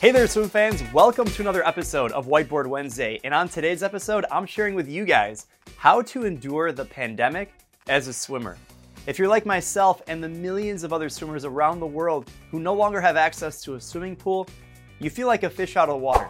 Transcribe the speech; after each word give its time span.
Hey 0.00 0.12
there, 0.12 0.28
swim 0.28 0.48
fans. 0.48 0.80
Welcome 0.92 1.26
to 1.26 1.42
another 1.42 1.66
episode 1.66 2.12
of 2.12 2.28
Whiteboard 2.28 2.68
Wednesday. 2.68 3.18
And 3.24 3.34
on 3.34 3.48
today's 3.48 3.82
episode, 3.82 4.24
I'm 4.30 4.46
sharing 4.46 4.76
with 4.76 4.88
you 4.88 5.04
guys 5.04 5.48
how 5.76 6.02
to 6.02 6.24
endure 6.24 6.70
the 6.70 6.84
pandemic 6.84 7.52
as 7.88 8.06
a 8.06 8.12
swimmer. 8.12 8.56
If 9.08 9.18
you're 9.18 9.26
like 9.26 9.44
myself 9.44 10.00
and 10.06 10.22
the 10.22 10.28
millions 10.28 10.84
of 10.84 10.92
other 10.92 11.08
swimmers 11.08 11.44
around 11.44 11.80
the 11.80 11.86
world 11.88 12.30
who 12.52 12.60
no 12.60 12.74
longer 12.74 13.00
have 13.00 13.16
access 13.16 13.60
to 13.62 13.74
a 13.74 13.80
swimming 13.80 14.14
pool, 14.14 14.46
you 15.00 15.10
feel 15.10 15.26
like 15.26 15.42
a 15.42 15.50
fish 15.50 15.74
out 15.74 15.88
of 15.88 16.00
water. 16.00 16.28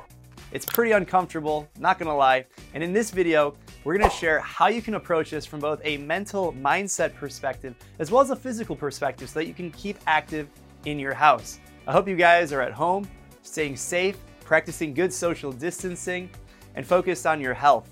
It's 0.51 0.65
pretty 0.65 0.93
uncomfortable, 0.93 1.69
not 1.79 1.99
gonna 1.99 2.17
lie. 2.17 2.47
And 2.73 2.83
in 2.83 2.95
this 2.95 3.11
video, 3.11 3.55
we're 3.85 3.99
gonna 3.99 4.09
share 4.09 4.41
how 4.41 4.69
you 4.69 4.81
can 4.81 4.95
approach 4.95 5.29
this 5.29 5.45
from 5.45 5.61
both 5.61 5.83
a 5.85 5.99
mental 5.99 6.55
mindset 6.55 7.15
perspective 7.17 7.75
as 7.99 8.11
well 8.11 8.23
as 8.23 8.31
a 8.31 8.37
physical 8.37 8.75
perspective 8.75 9.29
so 9.29 9.41
that 9.41 9.47
you 9.47 9.53
can 9.53 9.71
keep 9.73 9.99
active 10.07 10.49
in 10.87 10.99
your 10.99 11.13
house. 11.13 11.61
I 11.87 11.93
hope 11.93 12.09
you 12.09 12.17
guys 12.17 12.51
are 12.55 12.63
at 12.63 12.73
home 12.73 13.07
staying 13.43 13.77
safe, 13.77 14.19
practicing 14.41 14.95
good 14.95 15.13
social 15.13 15.53
distancing, 15.53 16.31
and 16.75 16.87
focused 16.87 17.27
on 17.27 17.41
your 17.41 17.55
health. 17.55 17.91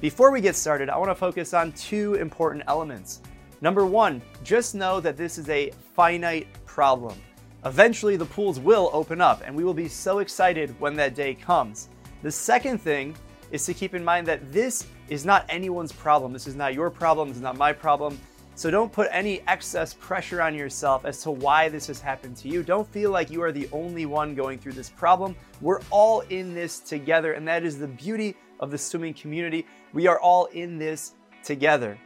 Before 0.00 0.30
we 0.30 0.40
get 0.40 0.54
started, 0.54 0.88
I 0.88 0.96
want 0.96 1.10
to 1.10 1.14
focus 1.14 1.54
on 1.54 1.72
two 1.72 2.14
important 2.14 2.64
elements. 2.68 3.20
Number 3.60 3.84
one, 3.84 4.22
just 4.44 4.74
know 4.74 5.00
that 5.00 5.16
this 5.16 5.38
is 5.38 5.48
a 5.48 5.72
finite 5.94 6.46
problem. 6.66 7.16
Eventually, 7.64 8.16
the 8.16 8.24
pools 8.24 8.60
will 8.60 8.90
open 8.92 9.20
up, 9.20 9.42
and 9.44 9.54
we 9.56 9.64
will 9.64 9.74
be 9.74 9.88
so 9.88 10.20
excited 10.20 10.74
when 10.78 10.94
that 10.94 11.16
day 11.16 11.34
comes. 11.34 11.88
The 12.22 12.30
second 12.30 12.78
thing 12.78 13.16
is 13.50 13.64
to 13.66 13.74
keep 13.74 13.94
in 13.94 14.04
mind 14.04 14.26
that 14.28 14.52
this 14.52 14.86
is 15.08 15.24
not 15.24 15.44
anyone's 15.48 15.90
problem. 15.90 16.32
This 16.32 16.46
is 16.46 16.54
not 16.54 16.74
your 16.74 16.90
problem. 16.90 17.28
This 17.28 17.38
is 17.38 17.42
not 17.42 17.56
my 17.56 17.72
problem. 17.72 18.20
So 18.58 18.72
don't 18.72 18.90
put 18.90 19.08
any 19.12 19.40
excess 19.46 19.94
pressure 19.94 20.42
on 20.42 20.52
yourself 20.52 21.04
as 21.04 21.22
to 21.22 21.30
why 21.30 21.68
this 21.68 21.86
has 21.86 22.00
happened 22.00 22.36
to 22.38 22.48
you. 22.48 22.64
Don't 22.64 22.88
feel 22.88 23.12
like 23.12 23.30
you 23.30 23.40
are 23.40 23.52
the 23.52 23.68
only 23.70 24.04
one 24.04 24.34
going 24.34 24.58
through 24.58 24.72
this 24.72 24.90
problem. 24.90 25.36
We're 25.60 25.78
all 25.90 26.22
in 26.22 26.54
this 26.54 26.80
together, 26.80 27.34
and 27.34 27.46
that 27.46 27.62
is 27.62 27.78
the 27.78 27.86
beauty 27.86 28.34
of 28.58 28.72
the 28.72 28.76
swimming 28.76 29.14
community. 29.14 29.64
We 29.92 30.08
are 30.08 30.18
all 30.18 30.46
in 30.46 30.76
this 30.76 31.14
together. 31.44 31.96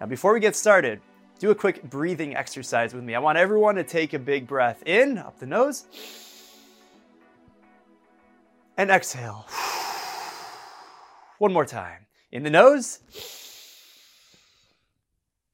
Now, 0.00 0.06
before 0.06 0.32
we 0.32 0.40
get 0.40 0.56
started, 0.56 1.02
do 1.38 1.50
a 1.50 1.54
quick 1.54 1.82
breathing 1.90 2.34
exercise 2.34 2.94
with 2.94 3.04
me. 3.04 3.14
I 3.14 3.18
want 3.18 3.36
everyone 3.36 3.74
to 3.74 3.84
take 3.84 4.14
a 4.14 4.18
big 4.18 4.46
breath 4.46 4.82
in, 4.86 5.18
up 5.18 5.38
the 5.38 5.44
nose, 5.44 5.84
and 8.78 8.90
exhale. 8.90 9.46
One 11.36 11.52
more 11.52 11.66
time. 11.66 12.06
In 12.32 12.44
the 12.44 12.50
nose 12.50 13.00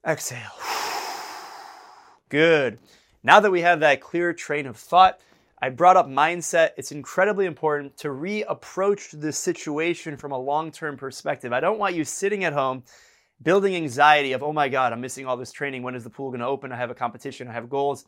Exhale. 0.05 0.39
Good. 2.29 2.79
Now 3.23 3.39
that 3.39 3.51
we 3.51 3.61
have 3.61 3.79
that 3.79 4.01
clear 4.01 4.33
train 4.33 4.67
of 4.67 4.77
thought, 4.77 5.19
I 5.61 5.69
brought 5.69 5.97
up 5.97 6.07
mindset. 6.07 6.71
It's 6.77 6.91
incredibly 6.91 7.45
important 7.47 7.97
to 7.97 8.09
reapproach 8.09 9.19
the 9.19 9.31
situation 9.31 10.15
from 10.17 10.31
a 10.31 10.37
long 10.37 10.71
term 10.71 10.95
perspective. 10.95 11.53
I 11.53 11.59
don't 11.59 11.79
want 11.79 11.95
you 11.95 12.03
sitting 12.03 12.43
at 12.43 12.53
home 12.53 12.83
building 13.41 13.75
anxiety 13.75 14.33
of, 14.33 14.43
oh 14.43 14.53
my 14.53 14.69
God, 14.69 14.93
I'm 14.93 15.01
missing 15.01 15.25
all 15.25 15.37
this 15.37 15.51
training. 15.51 15.81
When 15.81 15.95
is 15.95 16.03
the 16.03 16.09
pool 16.09 16.29
going 16.29 16.39
to 16.39 16.45
open? 16.45 16.71
I 16.71 16.77
have 16.77 16.91
a 16.91 16.95
competition, 16.95 17.47
I 17.47 17.53
have 17.53 17.69
goals. 17.69 18.05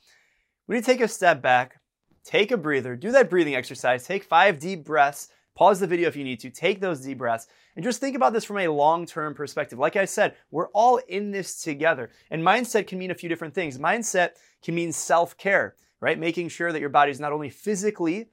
We 0.68 0.76
need 0.76 0.86
to 0.86 0.92
take 0.92 1.02
a 1.02 1.08
step 1.08 1.42
back, 1.42 1.80
take 2.24 2.52
a 2.52 2.58
breather, 2.58 2.96
do 2.96 3.12
that 3.12 3.30
breathing 3.30 3.56
exercise, 3.56 4.06
take 4.06 4.24
five 4.24 4.60
deep 4.60 4.86
breaths, 4.86 5.30
Pause 5.58 5.80
the 5.80 5.88
video 5.88 6.08
if 6.08 6.16
you 6.16 6.24
need 6.24 6.40
to, 6.42 6.52
take 6.52 6.80
those 6.80 7.02
deep 7.02 7.18
breaths, 7.18 7.48
and 7.76 7.84
just 7.84 8.00
think 8.00 8.16
about 8.16 8.32
this 8.32 8.44
from 8.44 8.60
a 8.60 8.68
long 8.68 9.08
term 9.08 9.34
perspective. 9.34 9.80
Like 9.80 9.96
I 9.96 10.06
said, 10.06 10.36
we're 10.52 10.68
all 10.68 10.98
in 11.08 11.32
this 11.32 11.64
together. 11.64 12.12
And 12.30 12.44
mindset 12.44 12.86
can 12.86 13.00
mean 13.00 13.10
a 13.10 13.16
few 13.16 13.28
different 13.28 13.56
things. 13.56 13.80
Mindset 13.80 14.34
can 14.62 14.76
mean 14.76 14.92
self 14.92 15.36
care, 15.36 15.74
right? 16.00 16.20
Making 16.20 16.50
sure 16.50 16.72
that 16.72 16.80
your 16.80 16.90
body 16.90 17.10
is 17.10 17.20
not 17.20 17.34
only 17.34 17.50
physically 17.50 18.30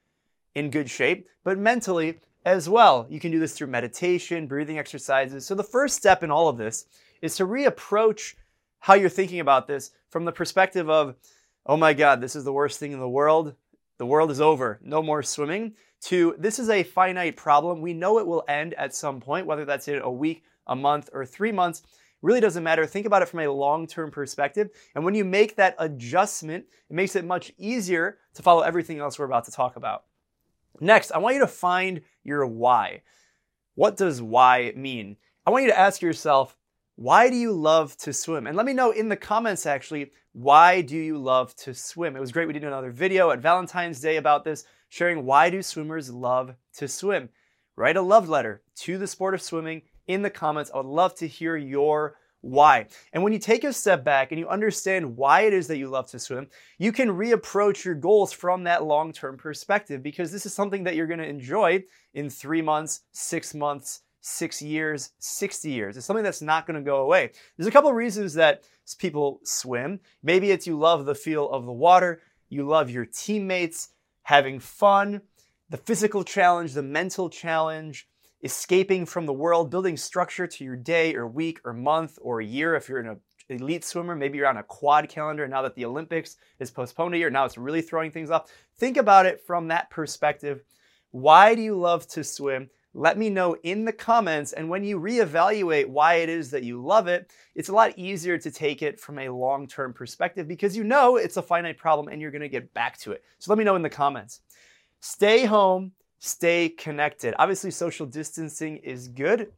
in 0.55 0.69
good 0.69 0.91
shape, 0.91 1.27
but 1.45 1.57
mentally 1.57 2.21
as 2.45 2.69
well. 2.69 3.07
You 3.09 3.21
can 3.21 3.31
do 3.31 3.41
this 3.41 3.55
through 3.55 3.69
meditation, 3.69 4.47
breathing 4.47 4.79
exercises. 4.79 5.47
So 5.47 5.55
the 5.55 5.65
first 5.65 5.97
step 5.97 6.23
in 6.23 6.31
all 6.31 6.51
of 6.51 6.59
this 6.59 6.85
is 7.23 7.37
to 7.37 7.47
reapproach 7.47 8.35
how 8.81 8.93
you're 8.93 9.09
thinking 9.09 9.41
about 9.41 9.67
this 9.67 9.93
from 10.11 10.27
the 10.27 10.33
perspective 10.33 10.91
of, 10.91 11.15
oh 11.65 11.79
my 11.79 11.95
God, 11.95 12.21
this 12.21 12.37
is 12.37 12.45
the 12.45 12.53
worst 12.53 12.79
thing 12.79 12.93
in 12.93 13.01
the 13.01 13.09
world. 13.09 13.55
The 13.97 14.05
world 14.05 14.31
is 14.31 14.43
over. 14.43 14.79
No 14.83 15.03
more 15.03 15.23
swimming 15.23 15.75
to 16.05 16.35
this 16.39 16.59
is 16.59 16.69
a 16.69 16.83
finite 16.83 17.37
problem. 17.37 17.81
We 17.81 17.95
know 17.95 18.19
it 18.19 18.27
will 18.27 18.45
end 18.49 18.75
at 18.75 18.95
some 18.95 19.21
point, 19.21 19.47
whether 19.47 19.65
that's 19.65 19.89
in 19.89 20.01
a 20.01 20.11
week, 20.11 20.45
a 20.67 20.77
month, 20.77 21.11
or 21.13 21.25
three 21.25 21.53
months. 21.53 21.83
Really 22.23 22.41
doesn't 22.41 22.65
matter. 22.65 22.87
Think 22.87 23.07
about 23.07 23.23
it 23.23 23.29
from 23.29 23.41
a 23.41 23.53
long 23.53 23.87
term 23.87 24.11
perspective. 24.11 24.71
And 24.95 25.05
when 25.05 25.15
you 25.15 25.25
make 25.25 25.57
that 25.57 25.77
adjustment, 25.79 26.67
it 26.89 26.95
makes 26.95 27.17
it 27.17 27.25
much 27.25 27.53
easier 27.59 28.19
to 28.35 28.43
follow 28.43 28.63
everything 28.63 28.99
else 28.99 29.19
we're 29.19 29.27
about 29.27 29.45
to 29.45 29.53
talk 29.53 29.77
about. 29.77 30.05
Next, 30.81 31.11
I 31.13 31.19
want 31.19 31.35
you 31.35 31.41
to 31.43 31.47
find 31.47 32.01
your 32.23 32.47
why. 32.47 33.03
What 33.75 33.97
does 33.97 34.23
why 34.23 34.73
mean? 34.77 35.17
I 35.47 35.51
want 35.51 35.65
you 35.65 35.71
to 35.71 35.79
ask 35.79 36.01
yourself, 36.01 36.57
why 36.97 37.29
do 37.29 37.37
you 37.37 37.53
love 37.53 37.97
to 37.99 38.13
swim? 38.13 38.47
And 38.47 38.57
let 38.57 38.67
me 38.67 38.73
know 38.73 38.91
in 38.91 39.09
the 39.09 39.17
comments 39.17 39.67
actually, 39.67 40.13
why 40.33 40.81
do 40.81 40.97
you 40.97 41.19
love 41.19 41.55
to 41.57 41.75
swim? 41.75 42.17
It 42.17 42.21
was 42.21 42.33
great. 42.33 42.47
We 42.47 42.53
did 42.53 42.65
another 42.65 42.91
video 42.91 43.31
at 43.31 43.41
Valentine's 43.41 44.01
Day 44.01 44.17
about 44.17 44.45
this 44.45 44.65
sharing 44.95 45.27
why 45.27 45.51
do 45.51 45.61
swimmers 45.61 46.09
love 46.09 46.55
to 46.73 46.87
swim. 46.87 47.29
Write 47.75 47.97
a 47.97 48.03
love 48.03 48.29
letter 48.29 48.63
to 48.77 48.97
the 48.97 49.09
sport 49.09 49.35
of 49.35 49.43
swimming 49.43 49.83
in 50.07 50.23
the 50.23 50.31
comments. 50.31 50.71
I 50.73 50.77
would 50.77 50.87
love 50.87 51.17
to 51.17 51.27
hear 51.27 51.57
your 51.57 52.15
why. 52.43 52.87
And 53.13 53.21
when 53.25 53.33
you 53.33 53.41
take 53.41 53.65
a 53.65 53.73
step 53.73 54.05
back 54.05 54.31
and 54.31 54.39
you 54.39 54.49
understand 54.49 55.17
why 55.17 55.41
it 55.41 55.53
is 55.53 55.67
that 55.67 55.79
you 55.79 55.89
love 55.89 56.09
to 56.11 56.21
swim, 56.21 56.47
you 56.79 56.93
can 56.93 57.09
reapproach 57.09 57.85
your 57.85 57.97
goals 57.97 58.33
from 58.33 58.63
that 58.65 58.85
long 58.85 59.13
term 59.13 59.37
perspective 59.37 60.01
because 60.01 60.31
this 60.31 60.47
is 60.47 60.55
something 60.55 60.85
that 60.85 60.95
you're 60.95 61.09
going 61.09 61.19
to 61.19 61.27
enjoy 61.27 61.83
in 62.13 62.31
three 62.31 62.63
months, 62.63 63.01
six 63.11 63.53
months, 63.53 64.03
six 64.21 64.63
years, 64.63 65.11
60 65.19 65.73
years. 65.73 65.97
It's 65.97 66.07
something 66.07 66.23
that's 66.23 66.41
not 66.41 66.69
going 66.69 66.79
to 66.79 66.89
go 66.89 66.99
away. 66.99 67.33
There's 67.57 67.67
a 67.67 67.73
couple 67.73 67.91
of 67.91 67.97
reasons 67.97 68.35
that 68.35 68.63
people 69.01 69.41
swim. 69.43 69.99
Maybe 70.23 70.53
it's 70.53 70.69
you 70.69 70.79
love 70.79 71.05
the 71.05 71.17
feel 71.17 71.51
of 71.51 71.67
the 71.67 71.73
water, 71.73 72.23
you 72.49 72.65
love 72.65 72.91
your 72.91 73.07
teammates, 73.07 73.89
having 74.25 74.59
fun, 74.59 75.23
the 75.71 75.77
physical 75.77 76.25
challenge, 76.25 76.75
the 76.75 76.83
mental 76.83 77.31
challenge, 77.31 78.09
escaping 78.43 79.07
from 79.07 79.25
the 79.25 79.33
world, 79.33 79.71
building 79.71 79.97
structure 79.97 80.47
to 80.47 80.65
your 80.65 80.77
day 80.77 81.15
or 81.15 81.27
week 81.27 81.61
or 81.65 81.73
month 81.73 82.19
or 82.21 82.41
year. 82.41 82.75
If 82.75 82.89
you're 82.89 83.01
an 83.01 83.21
elite 83.49 83.85
swimmer, 83.85 84.15
maybe 84.15 84.39
you're 84.39 84.47
on 84.47 84.59
a 84.59 84.63
quad 84.63 85.09
calendar 85.09 85.49
now 85.49 85.63
that 85.63 85.75
the 85.75 85.85
Olympics 85.85 86.37
is 86.59 86.71
postponed 86.71 87.15
a 87.15 87.19
year. 87.19 87.31
Now 87.31 87.45
it's 87.45 87.57
really 87.57 87.83
throwing 87.83 88.11
things 88.11 88.31
off. 88.31 88.51
Think 88.77 88.97
about 88.97 89.27
it 89.27 89.41
from 89.47 89.69
that 89.69 89.91
perspective. 89.91 90.63
Why 91.11 91.55
do 91.55 91.63
you 91.63 91.79
love 91.79 92.07
to 92.09 92.25
swim? 92.25 92.69
Let 92.97 93.19
me 93.19 93.29
know 93.29 93.57
in 93.65 93.85
the 93.85 93.93
comments. 93.93 94.53
And 94.53 94.69
when 94.69 94.85
you 94.85 95.01
reevaluate 95.01 95.89
why 95.89 96.15
it 96.15 96.29
is 96.29 96.51
that 96.53 96.63
you 96.63 96.81
love 96.81 97.09
it, 97.09 97.29
it's 97.57 97.69
a 97.69 97.75
lot 97.75 97.99
easier 97.99 98.39
to 98.39 98.51
take 98.53 98.83
it 98.83 99.01
from 99.01 99.19
a 99.19 99.29
long 99.29 99.67
term 99.67 99.93
perspective 99.93 100.47
because 100.47 100.77
you 100.77 100.85
know 100.85 101.17
it's 101.17 101.37
a 101.37 101.43
finite 101.43 101.77
problem 101.77 102.07
and 102.07 102.23
you're 102.23 102.31
going 102.31 102.43
to 102.43 102.49
get 102.49 102.73
back 102.73 102.97
to 102.99 103.11
it. 103.11 103.25
So 103.41 103.51
let 103.51 103.59
me 103.59 103.65
know 103.65 103.75
in 103.75 103.83
the 103.83 103.91
comments. 103.91 104.41
Stay 105.01 105.45
home, 105.45 105.93
stay 106.21 106.69
connected. 106.69 107.35
Obviously, 107.37 107.73
social 107.73 108.07
distancing 108.07 108.77
is 108.77 109.09
good. 109.09 109.51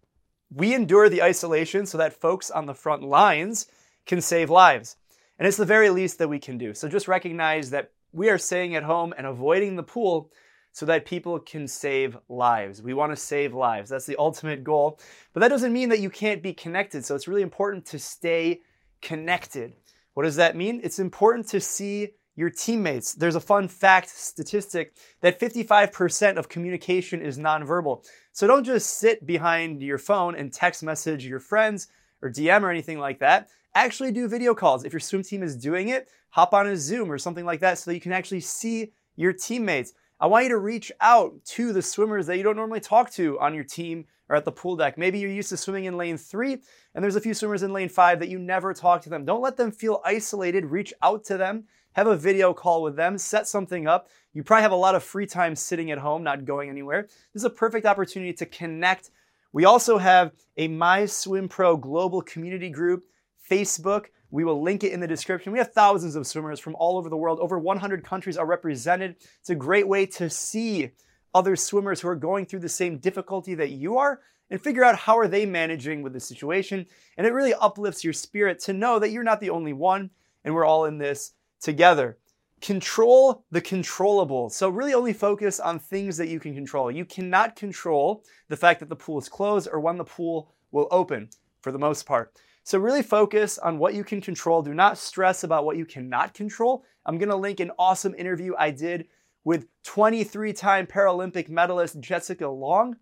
We 0.54 0.74
endure 0.74 1.10
the 1.10 1.22
isolation 1.22 1.84
so 1.84 1.98
that 1.98 2.18
folks 2.18 2.50
on 2.50 2.64
the 2.64 2.74
front 2.74 3.02
lines 3.02 3.66
can 4.06 4.22
save 4.22 4.48
lives. 4.48 4.96
And 5.38 5.46
it's 5.46 5.58
the 5.58 5.66
very 5.66 5.90
least 5.90 6.18
that 6.18 6.28
we 6.28 6.38
can 6.38 6.56
do. 6.56 6.72
So 6.72 6.88
just 6.88 7.06
recognize 7.06 7.68
that 7.70 7.90
we 8.12 8.30
are 8.30 8.38
staying 8.38 8.74
at 8.76 8.82
home 8.82 9.12
and 9.18 9.26
avoiding 9.26 9.76
the 9.76 9.82
pool 9.82 10.30
so 10.76 10.84
that 10.84 11.06
people 11.06 11.38
can 11.38 11.66
save 11.66 12.18
lives. 12.28 12.82
We 12.82 12.92
want 12.92 13.10
to 13.10 13.16
save 13.16 13.54
lives. 13.54 13.88
That's 13.88 14.04
the 14.04 14.16
ultimate 14.18 14.62
goal. 14.62 15.00
But 15.32 15.40
that 15.40 15.48
doesn't 15.48 15.72
mean 15.72 15.88
that 15.88 16.00
you 16.00 16.10
can't 16.10 16.42
be 16.42 16.52
connected. 16.52 17.02
So 17.02 17.14
it's 17.14 17.26
really 17.26 17.40
important 17.40 17.86
to 17.86 17.98
stay 17.98 18.60
connected. 19.00 19.72
What 20.12 20.24
does 20.24 20.36
that 20.36 20.54
mean? 20.54 20.82
It's 20.84 20.98
important 20.98 21.48
to 21.48 21.62
see 21.62 22.10
your 22.34 22.50
teammates. 22.50 23.14
There's 23.14 23.36
a 23.36 23.40
fun 23.40 23.68
fact 23.68 24.10
statistic 24.10 24.94
that 25.22 25.40
55% 25.40 26.36
of 26.36 26.50
communication 26.50 27.22
is 27.22 27.38
nonverbal. 27.38 28.04
So 28.32 28.46
don't 28.46 28.64
just 28.64 28.98
sit 28.98 29.24
behind 29.24 29.82
your 29.82 29.96
phone 29.96 30.36
and 30.36 30.52
text 30.52 30.82
message 30.82 31.24
your 31.24 31.40
friends 31.40 31.88
or 32.20 32.30
DM 32.30 32.60
or 32.60 32.70
anything 32.70 32.98
like 32.98 33.20
that. 33.20 33.48
Actually 33.74 34.12
do 34.12 34.28
video 34.28 34.54
calls. 34.54 34.84
If 34.84 34.92
your 34.92 35.00
swim 35.00 35.22
team 35.22 35.42
is 35.42 35.56
doing 35.56 35.88
it, 35.88 36.10
hop 36.28 36.52
on 36.52 36.66
a 36.66 36.76
Zoom 36.76 37.10
or 37.10 37.16
something 37.16 37.46
like 37.46 37.60
that 37.60 37.78
so 37.78 37.90
that 37.90 37.94
you 37.94 38.00
can 38.02 38.12
actually 38.12 38.40
see 38.40 38.92
your 39.16 39.32
teammates. 39.32 39.94
I 40.18 40.26
want 40.28 40.44
you 40.44 40.50
to 40.50 40.58
reach 40.58 40.90
out 41.02 41.34
to 41.44 41.74
the 41.74 41.82
swimmers 41.82 42.26
that 42.26 42.38
you 42.38 42.42
don't 42.42 42.56
normally 42.56 42.80
talk 42.80 43.10
to 43.12 43.38
on 43.38 43.54
your 43.54 43.64
team 43.64 44.06
or 44.30 44.36
at 44.36 44.46
the 44.46 44.52
pool 44.52 44.74
deck. 44.74 44.96
Maybe 44.96 45.18
you're 45.18 45.30
used 45.30 45.50
to 45.50 45.58
swimming 45.58 45.84
in 45.84 45.98
lane 45.98 46.16
three, 46.16 46.56
and 46.94 47.04
there's 47.04 47.16
a 47.16 47.20
few 47.20 47.34
swimmers 47.34 47.62
in 47.62 47.74
lane 47.74 47.90
five 47.90 48.18
that 48.20 48.30
you 48.30 48.38
never 48.38 48.72
talk 48.72 49.02
to 49.02 49.10
them. 49.10 49.26
Don't 49.26 49.42
let 49.42 49.58
them 49.58 49.70
feel 49.70 50.00
isolated. 50.06 50.64
Reach 50.64 50.94
out 51.02 51.22
to 51.24 51.36
them, 51.36 51.64
have 51.92 52.06
a 52.06 52.16
video 52.16 52.54
call 52.54 52.82
with 52.82 52.96
them, 52.96 53.18
set 53.18 53.46
something 53.46 53.86
up. 53.86 54.08
You 54.32 54.42
probably 54.42 54.62
have 54.62 54.72
a 54.72 54.76
lot 54.76 54.94
of 54.94 55.04
free 55.04 55.26
time 55.26 55.54
sitting 55.54 55.90
at 55.90 55.98
home, 55.98 56.22
not 56.22 56.46
going 56.46 56.70
anywhere. 56.70 57.02
This 57.02 57.42
is 57.42 57.44
a 57.44 57.50
perfect 57.50 57.84
opportunity 57.84 58.32
to 58.32 58.46
connect. 58.46 59.10
We 59.52 59.66
also 59.66 59.98
have 59.98 60.32
a 60.56 60.66
My 60.66 61.04
Swim 61.04 61.46
Pro 61.46 61.76
global 61.76 62.22
community 62.22 62.70
group, 62.70 63.04
Facebook, 63.50 64.06
We 64.30 64.44
will 64.44 64.60
link 64.60 64.82
it 64.82 64.92
in 64.92 65.00
the 65.00 65.06
description. 65.06 65.52
We 65.52 65.58
have 65.58 65.72
thousands 65.72 66.16
of 66.16 66.26
swimmers 66.26 66.58
from 66.58 66.74
all 66.74 66.98
over 66.98 67.08
the 67.08 67.16
world. 67.16 67.38
Over 67.40 67.58
100 67.58 68.04
countries 68.04 68.36
are 68.36 68.46
represented. 68.46 69.16
It's 69.40 69.50
a 69.50 69.54
great 69.54 69.86
way 69.86 70.04
to 70.06 70.28
see 70.28 70.90
other 71.32 71.54
swimmers 71.54 72.00
who 72.00 72.08
are 72.08 72.16
going 72.16 72.46
through 72.46 72.60
the 72.60 72.68
same 72.68 72.98
difficulty 72.98 73.54
that 73.54 73.70
you 73.70 73.98
are 73.98 74.20
and 74.50 74.60
figure 74.60 74.84
out 74.84 74.96
how 74.96 75.18
are 75.18 75.28
they 75.28 75.46
managing 75.46 76.02
with 76.02 76.12
the 76.12 76.20
situation. 76.20 76.86
And 77.16 77.26
it 77.26 77.32
really 77.32 77.54
uplifts 77.54 78.04
your 78.04 78.12
spirit 78.12 78.58
to 78.60 78.72
know 78.72 78.98
that 78.98 79.10
you're 79.10 79.22
not 79.22 79.40
the 79.40 79.50
only 79.50 79.72
one 79.72 80.10
and 80.44 80.54
we're 80.54 80.64
all 80.64 80.86
in 80.86 80.98
this 80.98 81.32
together. 81.60 82.16
Control 82.60 83.44
the 83.50 83.60
controllable. 83.60 84.48
So, 84.48 84.70
really 84.70 84.94
only 84.94 85.12
focus 85.12 85.60
on 85.60 85.78
things 85.78 86.16
that 86.16 86.28
you 86.28 86.40
can 86.40 86.54
control. 86.54 86.90
You 86.90 87.04
cannot 87.04 87.54
control 87.54 88.24
the 88.48 88.56
fact 88.56 88.80
that 88.80 88.88
the 88.88 88.96
pool 88.96 89.18
is 89.18 89.28
closed 89.28 89.68
or 89.70 89.78
when 89.78 89.98
the 89.98 90.04
pool 90.04 90.54
will 90.70 90.88
open 90.90 91.28
for 91.60 91.70
the 91.70 91.78
most 91.78 92.06
part. 92.06 92.32
So, 92.66 92.80
really 92.80 93.04
focus 93.04 93.58
on 93.58 93.78
what 93.78 93.94
you 93.94 94.02
can 94.02 94.20
control. 94.20 94.60
Do 94.60 94.74
not 94.74 94.98
stress 94.98 95.44
about 95.44 95.64
what 95.64 95.76
you 95.76 95.86
cannot 95.86 96.34
control. 96.34 96.82
I'm 97.06 97.16
gonna 97.16 97.36
link 97.36 97.60
an 97.60 97.70
awesome 97.78 98.12
interview 98.18 98.54
I 98.58 98.72
did 98.72 99.06
with 99.44 99.68
23 99.84 100.52
time 100.52 100.88
Paralympic 100.88 101.48
medalist 101.48 102.00
Jessica 102.00 102.48
Long. 102.48 102.96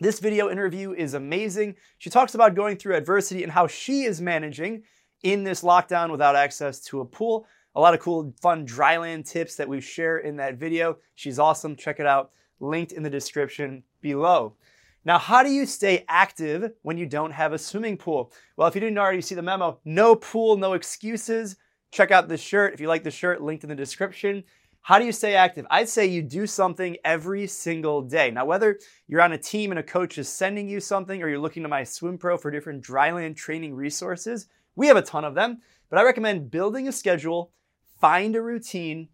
This 0.00 0.18
video 0.18 0.50
interview 0.50 0.92
is 0.92 1.14
amazing. 1.14 1.76
She 1.98 2.10
talks 2.10 2.34
about 2.34 2.56
going 2.56 2.78
through 2.78 2.96
adversity 2.96 3.44
and 3.44 3.52
how 3.52 3.68
she 3.68 4.02
is 4.02 4.20
managing 4.20 4.82
in 5.22 5.44
this 5.44 5.62
lockdown 5.62 6.10
without 6.10 6.34
access 6.34 6.80
to 6.86 7.00
a 7.00 7.04
pool. 7.04 7.46
A 7.76 7.80
lot 7.80 7.94
of 7.94 8.00
cool, 8.00 8.34
fun 8.42 8.66
dryland 8.66 9.24
tips 9.24 9.54
that 9.54 9.68
we 9.68 9.80
share 9.80 10.18
in 10.18 10.34
that 10.38 10.56
video. 10.56 10.96
She's 11.14 11.38
awesome. 11.38 11.76
Check 11.76 12.00
it 12.00 12.06
out. 12.06 12.32
Linked 12.58 12.90
in 12.90 13.04
the 13.04 13.10
description 13.10 13.84
below. 14.00 14.56
Now, 15.04 15.18
how 15.18 15.42
do 15.42 15.50
you 15.50 15.64
stay 15.64 16.04
active 16.08 16.72
when 16.82 16.98
you 16.98 17.06
don't 17.06 17.32
have 17.32 17.52
a 17.52 17.58
swimming 17.58 17.96
pool? 17.96 18.32
Well, 18.56 18.68
if 18.68 18.74
you 18.74 18.80
didn't 18.80 18.98
already 18.98 19.22
see 19.22 19.34
the 19.34 19.42
memo, 19.42 19.80
no 19.84 20.14
pool, 20.14 20.56
no 20.56 20.74
excuses. 20.74 21.56
Check 21.90 22.10
out 22.10 22.28
this 22.28 22.40
shirt. 22.40 22.74
If 22.74 22.80
you 22.80 22.88
like 22.88 23.02
the 23.02 23.10
shirt, 23.10 23.42
linked 23.42 23.64
in 23.64 23.70
the 23.70 23.76
description. 23.76 24.44
How 24.82 24.98
do 24.98 25.04
you 25.04 25.12
stay 25.12 25.34
active? 25.34 25.66
I'd 25.70 25.88
say 25.88 26.06
you 26.06 26.22
do 26.22 26.46
something 26.46 26.96
every 27.04 27.46
single 27.46 28.02
day. 28.02 28.30
Now, 28.30 28.44
whether 28.44 28.78
you're 29.08 29.22
on 29.22 29.32
a 29.32 29.38
team 29.38 29.72
and 29.72 29.78
a 29.78 29.82
coach 29.82 30.18
is 30.18 30.28
sending 30.28 30.68
you 30.68 30.80
something 30.80 31.22
or 31.22 31.28
you're 31.28 31.38
looking 31.38 31.62
to 31.62 31.68
my 31.68 31.84
Swim 31.84 32.18
Pro 32.18 32.36
for 32.36 32.50
different 32.50 32.84
dryland 32.84 33.36
training 33.36 33.74
resources, 33.74 34.48
we 34.76 34.86
have 34.86 34.96
a 34.96 35.02
ton 35.02 35.24
of 35.24 35.34
them, 35.34 35.60
but 35.88 35.98
I 35.98 36.02
recommend 36.02 36.50
building 36.50 36.88
a 36.88 36.92
schedule, 36.92 37.52
find 38.00 38.36
a 38.36 38.42
routine, 38.42 39.08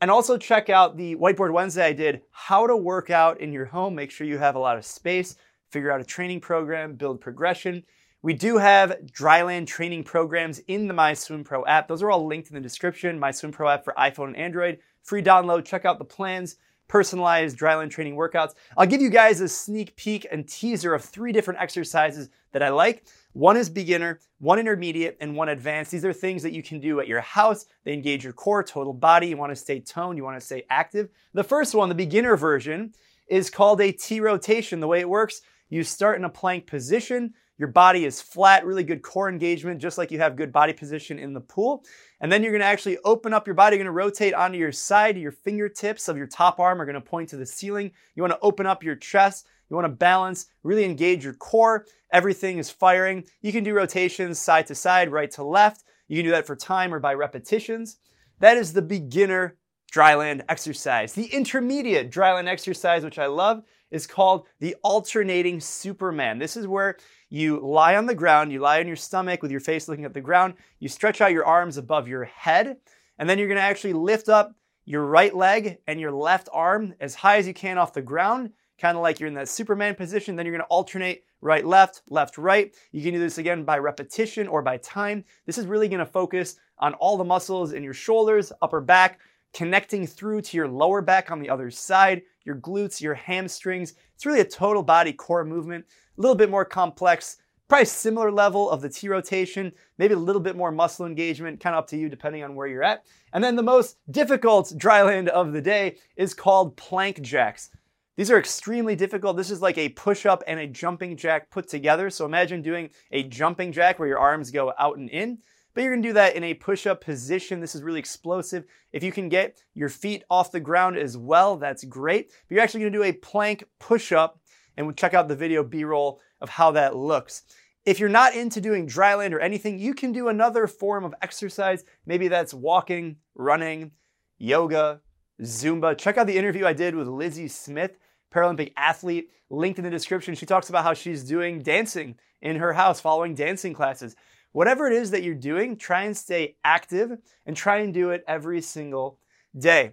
and 0.00 0.10
also 0.10 0.38
check 0.38 0.68
out 0.68 0.96
the 0.96 1.16
Whiteboard 1.16 1.52
Wednesday 1.52 1.86
I 1.86 1.92
did 1.92 2.22
how 2.30 2.66
to 2.66 2.76
work 2.76 3.10
out 3.10 3.40
in 3.40 3.52
your 3.52 3.66
home. 3.66 3.94
Make 3.94 4.10
sure 4.10 4.26
you 4.26 4.38
have 4.38 4.54
a 4.54 4.60
lot 4.60 4.78
of 4.78 4.84
space, 4.84 5.36
figure 5.70 5.90
out 5.90 6.00
a 6.00 6.04
training 6.04 6.40
program, 6.40 6.94
build 6.94 7.20
progression. 7.20 7.82
We 8.22 8.34
do 8.34 8.58
have 8.58 8.96
dryland 9.12 9.68
training 9.68 10.04
programs 10.04 10.58
in 10.60 10.88
the 10.88 10.94
My 10.94 11.14
Swim 11.14 11.44
Pro 11.44 11.64
app. 11.66 11.86
Those 11.86 12.02
are 12.02 12.10
all 12.10 12.26
linked 12.26 12.48
in 12.48 12.54
the 12.54 12.60
description. 12.60 13.18
My 13.18 13.30
Swim 13.30 13.52
Pro 13.52 13.68
app 13.68 13.84
for 13.84 13.94
iPhone 13.96 14.28
and 14.28 14.36
Android. 14.36 14.78
Free 15.02 15.22
download. 15.22 15.64
Check 15.64 15.84
out 15.84 15.98
the 15.98 16.04
plans, 16.04 16.56
personalized 16.88 17.58
dryland 17.58 17.90
training 17.90 18.16
workouts. 18.16 18.54
I'll 18.76 18.86
give 18.86 19.00
you 19.00 19.10
guys 19.10 19.40
a 19.40 19.48
sneak 19.48 19.94
peek 19.96 20.26
and 20.30 20.48
teaser 20.48 20.94
of 20.94 21.04
three 21.04 21.32
different 21.32 21.60
exercises 21.60 22.30
that 22.52 22.62
I 22.62 22.70
like. 22.70 23.04
One 23.34 23.56
is 23.56 23.68
beginner, 23.70 24.20
one 24.38 24.58
intermediate, 24.58 25.16
and 25.20 25.36
one 25.36 25.50
advanced. 25.50 25.92
These 25.92 26.04
are 26.04 26.12
things 26.12 26.42
that 26.42 26.52
you 26.52 26.62
can 26.62 26.80
do 26.80 26.98
at 26.98 27.06
your 27.06 27.20
house. 27.20 27.66
They 27.84 27.92
engage 27.92 28.24
your 28.24 28.32
core, 28.32 28.64
total 28.64 28.92
body. 28.92 29.28
You 29.28 29.36
want 29.36 29.52
to 29.52 29.56
stay 29.56 29.80
toned, 29.80 30.16
you 30.16 30.24
want 30.24 30.40
to 30.40 30.44
stay 30.44 30.64
active. 30.70 31.10
The 31.34 31.44
first 31.44 31.74
one, 31.74 31.88
the 31.88 31.94
beginner 31.94 32.36
version, 32.36 32.94
is 33.28 33.50
called 33.50 33.80
a 33.80 33.92
T 33.92 34.20
rotation. 34.20 34.80
The 34.80 34.88
way 34.88 35.00
it 35.00 35.08
works, 35.08 35.42
you 35.68 35.84
start 35.84 36.18
in 36.18 36.24
a 36.24 36.30
plank 36.30 36.66
position. 36.66 37.34
Your 37.58 37.68
body 37.68 38.04
is 38.04 38.22
flat, 38.22 38.64
really 38.64 38.84
good 38.84 39.02
core 39.02 39.28
engagement, 39.28 39.80
just 39.80 39.98
like 39.98 40.10
you 40.10 40.18
have 40.18 40.36
good 40.36 40.52
body 40.52 40.72
position 40.72 41.18
in 41.18 41.32
the 41.32 41.40
pool. 41.40 41.84
And 42.20 42.30
then 42.30 42.42
you're 42.42 42.52
gonna 42.52 42.64
actually 42.64 42.98
open 43.04 43.34
up 43.34 43.46
your 43.46 43.54
body. 43.54 43.76
You're 43.76 43.84
gonna 43.84 43.92
rotate 43.92 44.32
onto 44.32 44.58
your 44.58 44.72
side. 44.72 45.18
Your 45.18 45.32
fingertips 45.32 46.08
of 46.08 46.16
your 46.16 46.28
top 46.28 46.60
arm 46.60 46.80
are 46.80 46.86
gonna 46.86 47.00
point 47.00 47.28
to 47.30 47.36
the 47.36 47.46
ceiling. 47.46 47.90
You 48.14 48.22
wanna 48.22 48.38
open 48.42 48.66
up 48.66 48.82
your 48.84 48.96
chest. 48.96 49.46
You 49.68 49.76
wanna 49.76 49.88
balance, 49.88 50.46
really 50.62 50.84
engage 50.84 51.24
your 51.24 51.34
core. 51.34 51.84
Everything 52.12 52.58
is 52.58 52.70
firing. 52.70 53.24
You 53.42 53.52
can 53.52 53.64
do 53.64 53.74
rotations 53.74 54.38
side 54.38 54.66
to 54.68 54.74
side, 54.74 55.10
right 55.10 55.30
to 55.32 55.42
left. 55.42 55.84
You 56.06 56.16
can 56.16 56.24
do 56.24 56.30
that 56.30 56.46
for 56.46 56.56
time 56.56 56.94
or 56.94 57.00
by 57.00 57.14
repetitions. 57.14 57.98
That 58.38 58.56
is 58.56 58.72
the 58.72 58.82
beginner 58.82 59.56
dryland 59.92 60.42
exercise. 60.48 61.12
The 61.12 61.26
intermediate 61.26 62.10
dryland 62.10 62.46
exercise, 62.46 63.04
which 63.04 63.18
I 63.18 63.26
love, 63.26 63.62
is 63.90 64.06
called 64.06 64.46
the 64.60 64.74
alternating 64.82 65.60
Superman. 65.60 66.38
This 66.38 66.56
is 66.56 66.66
where 66.66 66.96
you 67.30 67.60
lie 67.60 67.96
on 67.96 68.06
the 68.06 68.14
ground, 68.14 68.52
you 68.52 68.60
lie 68.60 68.80
on 68.80 68.86
your 68.86 68.96
stomach 68.96 69.42
with 69.42 69.50
your 69.50 69.60
face 69.60 69.88
looking 69.88 70.04
at 70.04 70.14
the 70.14 70.20
ground, 70.20 70.54
you 70.78 70.88
stretch 70.88 71.20
out 71.20 71.32
your 71.32 71.44
arms 71.44 71.76
above 71.76 72.08
your 72.08 72.24
head, 72.24 72.76
and 73.18 73.28
then 73.28 73.38
you're 73.38 73.48
gonna 73.48 73.60
actually 73.60 73.92
lift 73.92 74.28
up 74.28 74.54
your 74.84 75.04
right 75.04 75.34
leg 75.34 75.78
and 75.86 76.00
your 76.00 76.12
left 76.12 76.48
arm 76.52 76.94
as 77.00 77.14
high 77.14 77.36
as 77.36 77.46
you 77.46 77.52
can 77.52 77.76
off 77.76 77.92
the 77.92 78.00
ground, 78.00 78.50
kind 78.78 78.96
of 78.96 79.02
like 79.02 79.20
you're 79.20 79.28
in 79.28 79.34
that 79.34 79.48
Superman 79.48 79.94
position. 79.94 80.34
Then 80.34 80.46
you're 80.46 80.56
gonna 80.56 80.64
alternate 80.70 81.24
right, 81.40 81.64
left, 81.64 82.02
left, 82.08 82.38
right. 82.38 82.74
You 82.90 83.02
can 83.02 83.12
do 83.12 83.20
this 83.20 83.38
again 83.38 83.64
by 83.64 83.78
repetition 83.78 84.48
or 84.48 84.62
by 84.62 84.78
time. 84.78 85.24
This 85.46 85.58
is 85.58 85.66
really 85.66 85.88
gonna 85.88 86.06
focus 86.06 86.56
on 86.78 86.94
all 86.94 87.16
the 87.16 87.24
muscles 87.24 87.72
in 87.72 87.82
your 87.82 87.94
shoulders, 87.94 88.52
upper 88.62 88.80
back, 88.80 89.20
connecting 89.54 90.06
through 90.06 90.42
to 90.42 90.56
your 90.56 90.68
lower 90.68 91.00
back 91.00 91.30
on 91.30 91.40
the 91.40 91.50
other 91.50 91.70
side, 91.70 92.22
your 92.44 92.56
glutes, 92.56 93.00
your 93.00 93.14
hamstrings. 93.14 93.94
It's 94.14 94.26
really 94.26 94.40
a 94.40 94.44
total 94.44 94.82
body 94.82 95.12
core 95.12 95.44
movement, 95.44 95.84
a 96.16 96.20
little 96.20 96.36
bit 96.36 96.50
more 96.50 96.64
complex, 96.64 97.38
probably 97.68 97.84
similar 97.84 98.32
level 98.32 98.70
of 98.70 98.80
the 98.80 98.88
T 98.88 99.08
rotation, 99.08 99.72
maybe 99.98 100.14
a 100.14 100.18
little 100.18 100.40
bit 100.40 100.56
more 100.56 100.72
muscle 100.72 101.06
engagement, 101.06 101.60
kind 101.60 101.74
of 101.74 101.80
up 101.80 101.88
to 101.88 101.98
you 101.98 102.08
depending 102.08 102.42
on 102.42 102.54
where 102.54 102.66
you're 102.66 102.82
at. 102.82 103.04
And 103.32 103.44
then 103.44 103.56
the 103.56 103.62
most 103.62 103.98
difficult 104.10 104.72
dryland 104.76 105.28
of 105.28 105.52
the 105.52 105.60
day 105.60 105.98
is 106.16 106.34
called 106.34 106.76
plank 106.76 107.20
jacks. 107.20 107.70
These 108.16 108.32
are 108.32 108.38
extremely 108.38 108.96
difficult. 108.96 109.36
This 109.36 109.50
is 109.50 109.62
like 109.62 109.78
a 109.78 109.90
push 109.90 110.26
up 110.26 110.42
and 110.48 110.58
a 110.58 110.66
jumping 110.66 111.16
jack 111.16 111.50
put 111.50 111.68
together. 111.68 112.10
So 112.10 112.24
imagine 112.24 112.62
doing 112.62 112.90
a 113.12 113.22
jumping 113.22 113.70
jack 113.70 113.98
where 113.98 114.08
your 114.08 114.18
arms 114.18 114.50
go 114.50 114.72
out 114.76 114.96
and 114.96 115.08
in 115.08 115.38
but 115.74 115.82
you're 115.82 115.92
gonna 115.92 116.02
do 116.06 116.12
that 116.14 116.34
in 116.34 116.44
a 116.44 116.54
push-up 116.54 117.00
position. 117.02 117.60
This 117.60 117.74
is 117.74 117.82
really 117.82 118.00
explosive. 118.00 118.64
If 118.92 119.02
you 119.02 119.12
can 119.12 119.28
get 119.28 119.56
your 119.74 119.88
feet 119.88 120.24
off 120.30 120.52
the 120.52 120.60
ground 120.60 120.96
as 120.96 121.16
well, 121.16 121.56
that's 121.56 121.84
great. 121.84 122.28
But 122.48 122.54
you're 122.54 122.62
actually 122.62 122.80
gonna 122.80 122.90
do 122.90 123.04
a 123.04 123.12
plank 123.12 123.64
push-up 123.78 124.40
and 124.76 124.86
we'll 124.86 124.94
check 124.94 125.14
out 125.14 125.28
the 125.28 125.36
video 125.36 125.62
B-roll 125.62 126.20
of 126.40 126.48
how 126.48 126.70
that 126.72 126.96
looks. 126.96 127.42
If 127.84 127.98
you're 127.98 128.08
not 128.08 128.34
into 128.34 128.60
doing 128.60 128.86
dryland 128.86 129.32
or 129.32 129.40
anything, 129.40 129.78
you 129.78 129.94
can 129.94 130.12
do 130.12 130.28
another 130.28 130.66
form 130.66 131.04
of 131.04 131.14
exercise. 131.22 131.84
Maybe 132.06 132.28
that's 132.28 132.52
walking, 132.52 133.16
running, 133.34 133.92
yoga, 134.36 135.00
Zumba. 135.40 135.96
Check 135.96 136.18
out 136.18 136.26
the 136.26 136.36
interview 136.36 136.66
I 136.66 136.72
did 136.72 136.94
with 136.94 137.08
Lizzie 137.08 137.48
Smith, 137.48 137.96
Paralympic 138.32 138.72
athlete, 138.76 139.30
linked 139.50 139.78
in 139.78 139.84
the 139.84 139.90
description. 139.90 140.34
She 140.34 140.46
talks 140.46 140.68
about 140.68 140.84
how 140.84 140.94
she's 140.94 141.24
doing 141.24 141.62
dancing 141.62 142.16
in 142.42 142.56
her 142.56 142.72
house, 142.72 143.00
following 143.00 143.34
dancing 143.34 143.72
classes. 143.72 144.16
Whatever 144.52 144.86
it 144.86 144.94
is 144.94 145.10
that 145.10 145.22
you're 145.22 145.34
doing, 145.34 145.76
try 145.76 146.04
and 146.04 146.16
stay 146.16 146.56
active 146.64 147.18
and 147.46 147.56
try 147.56 147.78
and 147.78 147.92
do 147.92 148.10
it 148.10 148.24
every 148.26 148.60
single 148.60 149.18
day. 149.58 149.92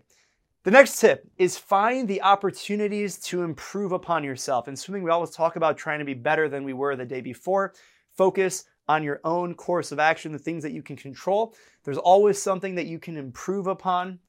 The 0.64 0.72
next 0.72 1.00
tip 1.00 1.30
is 1.38 1.58
find 1.58 2.08
the 2.08 2.24
opportunities 2.24 3.20
to 3.20 3.44
improve 3.44 3.92
upon 3.92 4.24
yourself. 4.24 4.68
In 4.68 4.76
swimming, 4.76 5.04
we 5.04 5.12
always 5.12 5.30
talk 5.30 5.58
about 5.58 5.78
trying 5.78 6.00
to 6.00 6.06
be 6.06 6.16
better 6.16 6.50
than 6.50 6.64
we 6.64 6.74
were 6.74 6.96
the 6.96 7.06
day 7.06 7.22
before. 7.22 7.74
Focus 8.18 8.66
on 8.88 9.04
your 9.04 9.20
own 9.24 9.54
course 9.54 9.92
of 9.92 10.00
action, 10.00 10.32
the 10.32 10.40
things 10.40 10.64
that 10.64 10.72
you 10.72 10.82
can 10.82 10.96
control. 10.96 11.54
There's 11.84 11.98
always 11.98 12.42
something 12.42 12.76
that 12.76 12.88
you 12.88 12.98
can 12.98 13.18
improve 13.18 13.68
upon. 13.68 14.20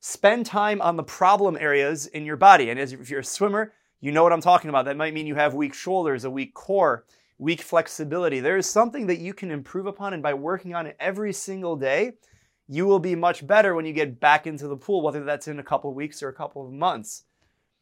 Spend 0.00 0.46
time 0.46 0.80
on 0.82 0.96
the 0.96 1.02
problem 1.02 1.56
areas 1.58 2.06
in 2.06 2.24
your 2.24 2.36
body. 2.36 2.70
And 2.70 2.78
as 2.78 2.92
if 2.92 3.10
you're 3.10 3.20
a 3.20 3.24
swimmer, 3.24 3.72
you 4.00 4.12
know 4.12 4.22
what 4.22 4.32
I'm 4.32 4.40
talking 4.40 4.68
about. 4.68 4.84
That 4.84 4.96
might 4.96 5.14
mean 5.14 5.26
you 5.26 5.36
have 5.36 5.54
weak 5.54 5.74
shoulders, 5.74 6.24
a 6.24 6.30
weak 6.30 6.54
core, 6.54 7.06
weak 7.42 7.60
flexibility. 7.60 8.38
There 8.38 8.56
is 8.56 8.70
something 8.70 9.08
that 9.08 9.18
you 9.18 9.34
can 9.34 9.50
improve 9.50 9.86
upon, 9.86 10.14
and 10.14 10.22
by 10.22 10.32
working 10.32 10.76
on 10.76 10.86
it 10.86 10.96
every 11.00 11.32
single 11.32 11.74
day, 11.74 12.12
you 12.68 12.86
will 12.86 13.00
be 13.00 13.16
much 13.16 13.44
better 13.44 13.74
when 13.74 13.84
you 13.84 13.92
get 13.92 14.20
back 14.20 14.46
into 14.46 14.68
the 14.68 14.76
pool, 14.76 15.02
whether 15.02 15.24
that's 15.24 15.48
in 15.48 15.58
a 15.58 15.64
couple 15.64 15.90
of 15.90 15.96
weeks 15.96 16.22
or 16.22 16.28
a 16.28 16.32
couple 16.32 16.64
of 16.64 16.72
months. 16.72 17.24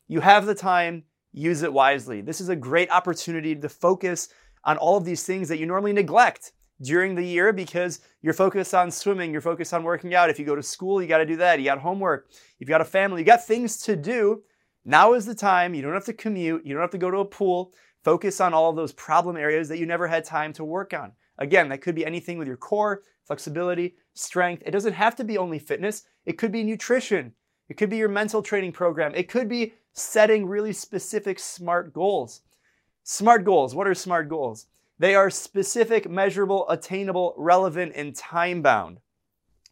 You 0.09 0.21
have 0.21 0.47
the 0.47 0.55
time, 0.55 1.05
use 1.33 1.63
it 1.63 1.71
wisely. 1.71 2.23
This 2.23 2.41
is 2.41 2.49
a 2.49 2.57
great 2.57 2.91
opportunity 2.91 3.55
to 3.55 3.69
focus 3.69 4.31
on 4.65 4.79
all 4.79 4.97
of 4.97 5.05
these 5.05 5.25
things 5.25 5.47
that 5.51 5.59
you 5.59 5.67
normally 5.67 5.93
neglect 5.93 6.53
during 6.81 7.15
the 7.15 7.23
year 7.23 7.53
because 7.53 8.01
you're 8.23 8.33
focused 8.33 8.73
on 8.73 8.91
swimming, 8.91 9.31
you're 9.31 9.43
focused 9.43 9.75
on 9.75 9.85
working 9.85 10.15
out. 10.15 10.31
If 10.31 10.39
you 10.39 10.47
go 10.47 10.57
to 10.57 10.63
school, 10.63 11.03
you 11.03 11.07
got 11.07 11.19
to 11.19 11.27
do 11.27 11.37
that. 11.37 11.59
You 11.59 11.67
got 11.67 11.81
homework. 11.81 12.29
If 12.59 12.67
you 12.67 12.69
got 12.69 12.81
a 12.81 12.87
family, 12.87 13.21
you 13.21 13.27
got 13.27 13.47
things 13.47 13.77
to 13.83 13.95
do. 13.95 14.43
Now 14.87 15.13
is 15.13 15.27
the 15.27 15.35
time. 15.35 15.75
You 15.75 15.83
don't 15.83 15.93
have 15.93 16.07
to 16.07 16.15
commute, 16.15 16.65
you 16.65 16.73
don't 16.73 16.81
have 16.81 16.91
to 16.93 16.99
go 16.99 17.11
to 17.11 17.19
a 17.19 17.27
pool. 17.27 17.75
Focus 18.03 18.41
on 18.41 18.55
all 18.55 18.71
of 18.71 18.77
those 18.77 18.93
problem 18.93 19.37
areas 19.37 19.69
that 19.69 19.79
you 19.79 19.87
never 19.87 20.07
had 20.07 20.25
time 20.25 20.53
to 20.55 20.65
work 20.65 20.95
on. 20.95 21.13
Again, 21.39 21.69
that 21.69 21.83
could 21.83 21.95
be 21.95 22.07
anything 22.07 22.39
with 22.39 22.49
your 22.49 22.57
core, 22.57 23.03
flexibility, 23.25 23.97
strength. 24.15 24.63
It 24.67 24.71
doesn't 24.71 24.93
have 24.95 25.17
to 25.17 25.25
be 25.25 25.39
only 25.39 25.59
fitness, 25.59 26.05
it 26.25 26.39
could 26.39 26.53
be 26.53 26.65
nutrition, 26.65 27.33
it 27.69 27.77
could 27.77 27.91
be 27.91 27.97
your 27.97 28.09
mental 28.09 28.43
training 28.43 28.73
program, 28.73 29.15
it 29.15 29.29
could 29.29 29.49
be 29.49 29.75
setting 29.93 30.47
really 30.47 30.73
specific 30.73 31.39
SMART 31.39 31.93
goals. 31.93 32.43
SMART 33.05 33.45
goals, 33.45 33.75
what 33.75 33.87
are 33.87 33.95
SMART 33.95 34.29
goals? 34.29 34.67
They 35.01 35.15
are 35.15 35.31
specific, 35.31 36.11
measurable, 36.11 36.69
attainable, 36.69 37.35
relevant, 37.39 37.93
and 37.97 38.15
time 38.15 38.61
bound. 38.61 39.01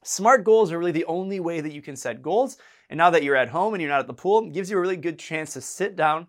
Smart 0.02 0.42
goals 0.42 0.72
are 0.72 0.78
really 0.78 0.90
the 0.90 1.04
only 1.04 1.38
way 1.38 1.60
that 1.60 1.74
you 1.74 1.82
can 1.82 1.96
set 1.96 2.22
goals. 2.22 2.56
And 2.88 2.96
now 2.96 3.10
that 3.10 3.22
you're 3.22 3.36
at 3.36 3.50
home 3.50 3.74
and 3.74 3.82
you're 3.82 3.90
not 3.90 4.00
at 4.00 4.06
the 4.06 4.14
pool, 4.14 4.46
it 4.46 4.54
gives 4.54 4.70
you 4.70 4.78
a 4.78 4.80
really 4.80 4.96
good 4.96 5.18
chance 5.18 5.52
to 5.52 5.60
sit 5.60 5.96
down, 5.96 6.28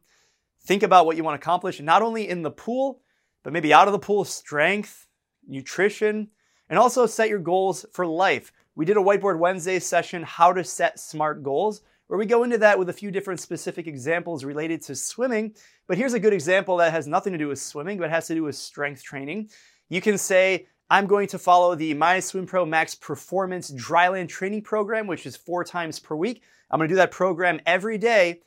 think 0.69 0.83
about 0.83 1.07
what 1.07 1.17
you 1.17 1.23
want 1.23 1.33
to 1.33 1.43
accomplish, 1.43 1.81
not 1.81 2.03
only 2.03 2.29
in 2.29 2.43
the 2.43 2.51
pool, 2.51 3.01
but 3.41 3.51
maybe 3.51 3.73
out 3.73 3.87
of 3.87 3.91
the 3.91 3.97
pool, 3.97 4.23
strength, 4.23 5.07
nutrition, 5.47 6.27
and 6.69 6.77
also 6.77 7.07
set 7.07 7.27
your 7.27 7.39
goals 7.39 7.87
for 7.91 8.05
life. 8.05 8.51
We 8.75 8.85
did 8.85 8.95
a 8.95 8.99
Whiteboard 8.99 9.39
Wednesday 9.39 9.79
session, 9.79 10.21
How 10.21 10.53
to 10.53 10.63
Set 10.63 10.99
Smart 10.99 11.41
Goals, 11.41 11.81
where 12.05 12.19
we 12.19 12.27
go 12.27 12.43
into 12.43 12.59
that 12.59 12.77
with 12.77 12.89
a 12.89 12.93
few 12.93 13.09
different 13.09 13.39
specific 13.39 13.87
examples 13.87 14.45
related 14.45 14.83
to 14.83 14.95
swimming. 14.95 15.55
But 15.87 15.97
here's 15.97 16.13
a 16.13 16.19
good 16.19 16.33
example 16.33 16.77
that 16.77 16.91
has 16.91 17.07
nothing 17.07 17.33
to 17.33 17.39
do 17.39 17.47
with 17.47 17.59
swimming, 17.59 17.97
but 17.97 18.11
has 18.11 18.27
to 18.27 18.35
do 18.35 18.43
with 18.43 18.55
strength 18.55 19.01
training. 19.01 19.49
You 19.89 20.01
can 20.01 20.19
say, 20.19 20.67
I'm 20.87 21.07
going 21.07 21.29
to 21.29 21.39
follow 21.39 21.73
the 21.73 21.95
My 21.95 22.19
Swim 22.19 22.45
Pro 22.45 22.63
Max 22.63 22.93
Performance 22.93 23.71
Dryland 23.71 24.29
Training 24.29 24.61
Program, 24.61 25.07
which 25.07 25.25
is 25.25 25.35
four 25.35 25.63
times 25.63 25.97
per 25.97 26.13
week. 26.13 26.43
I'm 26.69 26.77
gonna 26.77 26.89
do 26.89 26.95
that 26.95 27.09
program 27.09 27.59
every 27.65 27.97
day, 27.97 28.41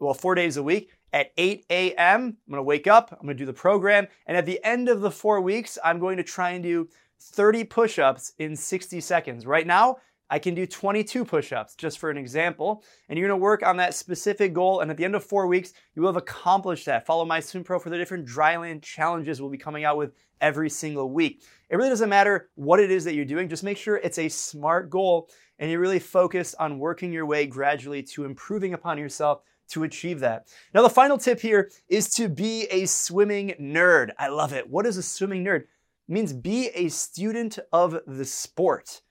well, 0.00 0.12
four 0.12 0.34
days 0.34 0.56
a 0.56 0.62
week. 0.64 0.90
At 1.12 1.32
8 1.36 1.64
a.m., 1.70 2.36
I'm 2.46 2.50
gonna 2.50 2.62
wake 2.62 2.86
up, 2.86 3.12
I'm 3.12 3.26
gonna 3.26 3.34
do 3.34 3.46
the 3.46 3.52
program, 3.52 4.06
and 4.26 4.36
at 4.36 4.46
the 4.46 4.62
end 4.64 4.88
of 4.88 5.00
the 5.00 5.10
four 5.10 5.40
weeks, 5.40 5.78
I'm 5.84 5.98
going 5.98 6.16
to 6.18 6.22
try 6.22 6.50
and 6.50 6.62
do 6.62 6.88
30 7.20 7.64
push 7.64 7.98
ups 7.98 8.32
in 8.38 8.54
60 8.54 9.00
seconds. 9.00 9.46
Right 9.46 9.66
now, 9.66 9.96
I 10.30 10.38
can 10.38 10.54
do 10.54 10.66
22 10.66 11.24
push 11.24 11.52
ups, 11.52 11.74
just 11.74 11.98
for 11.98 12.10
an 12.10 12.18
example. 12.18 12.84
And 13.08 13.18
you're 13.18 13.28
gonna 13.28 13.40
work 13.40 13.66
on 13.66 13.78
that 13.78 13.94
specific 13.94 14.52
goal. 14.52 14.80
And 14.80 14.90
at 14.90 14.96
the 14.96 15.04
end 15.04 15.14
of 15.14 15.24
four 15.24 15.46
weeks, 15.46 15.72
you 15.94 16.02
will 16.02 16.10
have 16.10 16.16
accomplished 16.16 16.84
that. 16.86 17.06
Follow 17.06 17.24
my 17.24 17.40
Swim 17.40 17.64
Pro 17.64 17.78
for 17.78 17.88
the 17.88 17.96
different 17.96 18.26
dryland 18.26 18.82
challenges 18.82 19.40
we'll 19.40 19.50
be 19.50 19.56
coming 19.56 19.84
out 19.84 19.96
with 19.96 20.12
every 20.40 20.68
single 20.68 21.10
week. 21.10 21.42
It 21.70 21.76
really 21.76 21.88
doesn't 21.88 22.08
matter 22.08 22.50
what 22.54 22.80
it 22.80 22.90
is 22.90 23.04
that 23.04 23.14
you're 23.14 23.24
doing, 23.24 23.48
just 23.48 23.64
make 23.64 23.78
sure 23.78 23.96
it's 23.96 24.18
a 24.18 24.28
smart 24.28 24.90
goal 24.90 25.30
and 25.58 25.70
you're 25.70 25.80
really 25.80 25.98
focused 25.98 26.54
on 26.58 26.78
working 26.78 27.12
your 27.12 27.26
way 27.26 27.46
gradually 27.46 28.02
to 28.02 28.24
improving 28.24 28.74
upon 28.74 28.98
yourself 28.98 29.42
to 29.68 29.84
achieve 29.84 30.20
that. 30.20 30.48
Now, 30.74 30.82
the 30.82 30.90
final 30.90 31.18
tip 31.18 31.40
here 31.40 31.70
is 31.88 32.08
to 32.14 32.28
be 32.28 32.64
a 32.70 32.86
swimming 32.86 33.54
nerd. 33.60 34.10
I 34.18 34.28
love 34.28 34.52
it. 34.52 34.68
What 34.68 34.86
is 34.86 34.96
a 34.96 35.02
swimming 35.02 35.44
nerd? 35.44 35.62
It 35.62 35.68
means 36.08 36.32
be 36.32 36.68
a 36.68 36.88
student 36.88 37.58
of 37.72 37.98
the 38.06 38.24
sport 38.24 39.02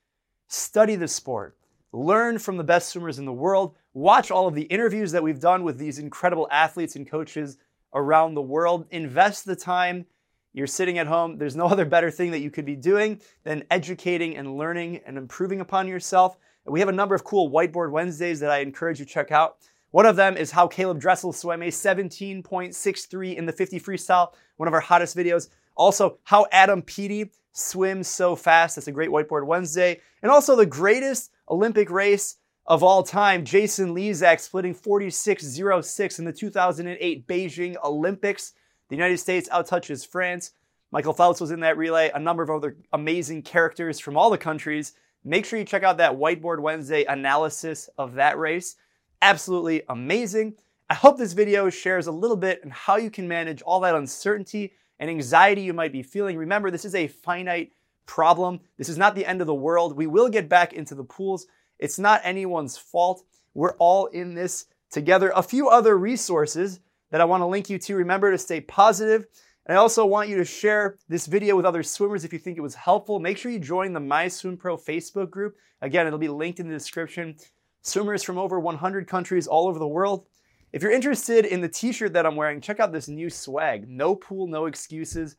study 0.47 0.95
the 0.95 1.07
sport, 1.07 1.57
learn 1.91 2.39
from 2.39 2.57
the 2.57 2.63
best 2.63 2.89
swimmers 2.89 3.19
in 3.19 3.25
the 3.25 3.33
world, 3.33 3.75
watch 3.93 4.31
all 4.31 4.47
of 4.47 4.55
the 4.55 4.63
interviews 4.63 5.11
that 5.11 5.23
we've 5.23 5.39
done 5.39 5.63
with 5.63 5.77
these 5.77 5.99
incredible 5.99 6.47
athletes 6.51 6.95
and 6.95 7.09
coaches 7.09 7.57
around 7.93 8.33
the 8.33 8.41
world, 8.41 8.85
invest 8.91 9.45
the 9.45 9.55
time. 9.55 10.05
You're 10.53 10.67
sitting 10.67 10.97
at 10.97 11.07
home. 11.07 11.37
There's 11.37 11.55
no 11.55 11.65
other 11.67 11.85
better 11.85 12.09
thing 12.09 12.31
that 12.31 12.39
you 12.39 12.49
could 12.49 12.65
be 12.65 12.75
doing 12.75 13.21
than 13.43 13.63
educating 13.69 14.37
and 14.37 14.57
learning 14.57 15.01
and 15.05 15.17
improving 15.17 15.61
upon 15.61 15.87
yourself. 15.87 16.37
And 16.65 16.73
we 16.73 16.79
have 16.79 16.89
a 16.89 16.93
number 16.93 17.15
of 17.15 17.23
cool 17.23 17.49
Whiteboard 17.49 17.91
Wednesdays 17.91 18.39
that 18.39 18.51
I 18.51 18.59
encourage 18.59 18.99
you 18.99 19.05
to 19.05 19.11
check 19.11 19.31
out. 19.31 19.57
One 19.91 20.05
of 20.05 20.15
them 20.15 20.35
is 20.35 20.51
how 20.51 20.67
Caeleb 20.67 20.99
Dressel 20.99 21.31
swam 21.33 21.61
a 21.61 21.67
17.63 21.67 23.35
in 23.35 23.45
the 23.45 23.53
50 23.53 23.79
freestyle, 23.79 24.33
one 24.57 24.67
of 24.67 24.73
our 24.73 24.81
hottest 24.81 25.15
videos. 25.15 25.49
Also, 25.75 26.17
how 26.23 26.45
Adam 26.51 26.81
Peaty 26.81 27.31
swim 27.53 28.03
so 28.03 28.35
fast. 28.35 28.75
That's 28.75 28.87
a 28.87 28.91
great 28.91 29.09
Whiteboard 29.09 29.45
Wednesday. 29.45 30.01
And 30.21 30.31
also 30.31 30.55
the 30.55 30.65
greatest 30.65 31.31
Olympic 31.49 31.89
race 31.89 32.37
of 32.65 32.83
all 32.83 33.01
time, 33.01 33.45
Jason 33.45 33.95
Lezak 33.95 34.41
splitting 34.41 34.75
46.06 34.75 36.19
in 36.19 36.25
the 36.25 36.33
2008 36.33 37.27
Beijing 37.27 37.75
Olympics. 37.83 38.53
The 38.89 38.95
United 38.95 39.17
States 39.19 39.47
outtouches 39.49 40.05
France. 40.05 40.51
Michael 40.91 41.13
Phelps 41.13 41.41
was 41.41 41.51
in 41.51 41.61
that 41.61 41.77
relay, 41.77 42.11
a 42.13 42.19
number 42.19 42.43
of 42.43 42.49
other 42.49 42.77
amazing 42.91 43.43
characters 43.43 43.99
from 43.99 44.17
all 44.17 44.29
the 44.29 44.37
countries. 44.37 44.93
Make 45.23 45.45
sure 45.45 45.59
you 45.59 45.65
check 45.65 45.83
out 45.83 45.97
that 45.97 46.13
Whiteboard 46.13 46.59
Wednesday 46.59 47.05
analysis 47.05 47.89
of 47.97 48.15
that 48.15 48.37
race. 48.37 48.75
Absolutely 49.21 49.83
amazing. 49.89 50.55
I 50.89 50.93
hope 50.93 51.17
this 51.17 51.33
video 51.33 51.69
shares 51.69 52.07
a 52.07 52.11
little 52.11 52.37
bit 52.37 52.61
on 52.63 52.69
how 52.69 52.97
you 52.97 53.09
can 53.09 53.27
manage 53.27 53.61
all 53.61 53.79
that 53.81 53.95
uncertainty 53.95 54.73
and 54.99 55.09
anxiety 55.09 55.61
you 55.61 55.73
might 55.73 55.91
be 55.91 56.03
feeling. 56.03 56.37
Remember, 56.37 56.71
this 56.71 56.85
is 56.85 56.95
a 56.95 57.07
finite 57.07 57.73
problem. 58.05 58.59
This 58.77 58.89
is 58.89 58.97
not 58.97 59.15
the 59.15 59.25
end 59.25 59.41
of 59.41 59.47
the 59.47 59.53
world. 59.53 59.97
We 59.97 60.07
will 60.07 60.29
get 60.29 60.47
back 60.47 60.73
into 60.73 60.95
the 60.95 61.03
pools. 61.03 61.47
It's 61.79 61.99
not 61.99 62.21
anyone's 62.23 62.77
fault. 62.77 63.23
We're 63.53 63.75
all 63.77 64.05
in 64.07 64.33
this 64.33 64.65
together. 64.91 65.31
A 65.35 65.43
few 65.43 65.67
other 65.67 65.97
resources 65.97 66.79
that 67.11 67.21
I 67.21 67.25
want 67.25 67.41
to 67.41 67.47
link 67.47 67.69
you 67.69 67.79
to. 67.79 67.95
Remember 67.95 68.31
to 68.31 68.37
stay 68.37 68.61
positive. 68.61 69.25
And 69.65 69.77
I 69.77 69.81
also 69.81 70.05
want 70.05 70.29
you 70.29 70.37
to 70.37 70.45
share 70.45 70.97
this 71.09 71.25
video 71.25 71.55
with 71.57 71.65
other 71.65 71.83
swimmers 71.83 72.23
if 72.23 72.31
you 72.31 72.39
think 72.39 72.57
it 72.57 72.61
was 72.61 72.75
helpful. 72.75 73.19
Make 73.19 73.37
sure 73.37 73.51
you 73.51 73.59
join 73.59 73.91
the 73.91 73.99
My 73.99 74.29
Swim 74.29 74.55
Pro 74.55 74.77
Facebook 74.77 75.29
group. 75.29 75.57
Again, 75.81 76.07
it'll 76.07 76.19
be 76.19 76.29
linked 76.29 76.59
in 76.59 76.69
the 76.69 76.73
description. 76.73 77.35
Swimmers 77.87 78.21
from 78.21 78.37
over 78.37 78.59
100 78.59 79.07
countries 79.07 79.47
all 79.47 79.67
over 79.67 79.79
the 79.79 79.87
world. 79.87 80.25
If 80.73 80.81
you're 80.81 80.91
interested 80.91 81.45
in 81.45 81.61
the 81.61 81.69
t-shirt 81.69 82.13
that 82.13 82.25
I'm 82.25 82.35
wearing, 82.35 82.59
check 82.59 82.81
out 82.81 82.91
this 82.91 83.07
new 83.07 83.29
swag. 83.29 83.87
No 83.87 84.13
pool, 84.13 84.47
no 84.47 84.65
excuses. 84.65 85.37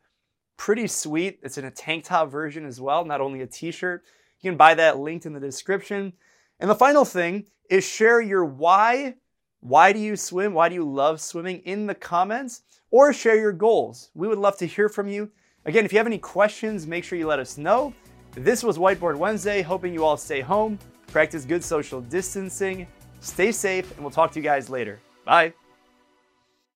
Pretty 0.57 0.87
sweet. 0.87 1.39
It's 1.43 1.59
in 1.59 1.65
a 1.65 1.71
tank 1.71 2.05
top 2.05 2.31
version 2.31 2.65
as 2.65 2.81
well, 2.81 3.05
not 3.05 3.21
only 3.21 3.41
a 3.41 3.47
t-shirt. 3.47 4.03
You 4.41 4.49
can 4.49 4.57
buy 4.57 4.73
that 4.73 4.97
linked 4.97 5.27
in 5.27 5.33
the 5.33 5.39
description. 5.39 6.13
And 6.59 6.69
the 6.69 6.75
final 6.75 7.05
thing 7.05 7.45
is 7.69 7.83
share 7.83 8.19
your 8.19 8.43
why. 8.43 9.15
Why 9.59 9.93
do 9.93 9.99
you 9.99 10.15
swim? 10.15 10.53
Why 10.53 10.69
do 10.69 10.75
you 10.75 10.89
love 10.89 11.21
swimming 11.21 11.59
in 11.59 11.85
the 11.85 11.95
comments? 11.95 12.63
Or 12.89 13.13
share 13.13 13.37
your 13.37 13.53
goals. 13.53 14.09
We 14.15 14.27
would 14.27 14.39
love 14.39 14.57
to 14.57 14.65
hear 14.65 14.89
from 14.89 15.07
you. 15.07 15.29
Again, 15.65 15.85
if 15.85 15.93
you 15.93 15.99
have 15.99 16.07
any 16.07 16.17
questions, 16.17 16.87
make 16.87 17.03
sure 17.03 17.19
you 17.19 17.27
let 17.27 17.39
us 17.39 17.59
know. 17.59 17.93
This 18.33 18.63
was 18.63 18.79
Whiteboard 18.79 19.17
Wednesday, 19.17 19.61
hoping 19.61 19.93
you 19.93 20.03
all 20.03 20.17
stay 20.17 20.41
home, 20.41 20.79
practice 21.11 21.45
good 21.45 21.63
social 21.63 22.01
distancing, 22.01 22.87
stay 23.19 23.51
safe, 23.51 23.91
and 23.91 24.01
we'll 24.01 24.11
talk 24.11 24.31
to 24.31 24.39
you 24.39 24.43
guys 24.43 24.69
later. 24.69 24.99
Bye. 25.25 25.53